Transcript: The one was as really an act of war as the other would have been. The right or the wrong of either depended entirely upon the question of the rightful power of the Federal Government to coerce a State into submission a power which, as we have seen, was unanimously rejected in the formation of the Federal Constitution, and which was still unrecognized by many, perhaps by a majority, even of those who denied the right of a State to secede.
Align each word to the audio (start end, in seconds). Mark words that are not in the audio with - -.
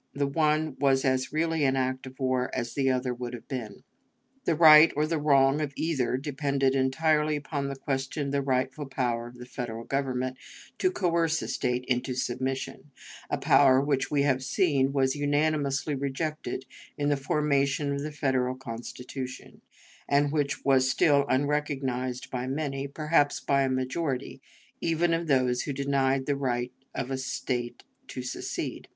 The 0.15 0.25
one 0.25 0.77
was 0.79 1.05
as 1.05 1.31
really 1.31 1.63
an 1.63 1.75
act 1.75 2.07
of 2.07 2.19
war 2.19 2.49
as 2.55 2.73
the 2.73 2.89
other 2.89 3.13
would 3.13 3.35
have 3.35 3.47
been. 3.47 3.83
The 4.45 4.55
right 4.55 4.91
or 4.95 5.05
the 5.05 5.19
wrong 5.19 5.61
of 5.61 5.73
either 5.75 6.17
depended 6.17 6.73
entirely 6.73 7.35
upon 7.35 7.67
the 7.67 7.75
question 7.75 8.25
of 8.25 8.31
the 8.31 8.41
rightful 8.41 8.87
power 8.87 9.27
of 9.27 9.37
the 9.37 9.45
Federal 9.45 9.83
Government 9.83 10.37
to 10.79 10.89
coerce 10.89 11.39
a 11.43 11.47
State 11.47 11.85
into 11.87 12.15
submission 12.15 12.89
a 13.29 13.37
power 13.37 13.79
which, 13.79 14.05
as 14.05 14.09
we 14.09 14.23
have 14.23 14.43
seen, 14.43 14.91
was 14.91 15.15
unanimously 15.15 15.93
rejected 15.93 16.65
in 16.97 17.09
the 17.09 17.15
formation 17.15 17.93
of 17.93 18.01
the 18.01 18.11
Federal 18.11 18.55
Constitution, 18.55 19.61
and 20.09 20.31
which 20.31 20.65
was 20.65 20.89
still 20.89 21.27
unrecognized 21.29 22.31
by 22.31 22.47
many, 22.47 22.87
perhaps 22.87 23.39
by 23.39 23.61
a 23.61 23.69
majority, 23.69 24.41
even 24.81 25.13
of 25.13 25.27
those 25.27 25.61
who 25.61 25.71
denied 25.73 26.25
the 26.25 26.35
right 26.35 26.71
of 26.95 27.11
a 27.11 27.19
State 27.19 27.83
to 28.07 28.23
secede. 28.23 28.87